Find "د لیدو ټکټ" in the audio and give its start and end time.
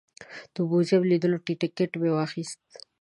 1.05-1.91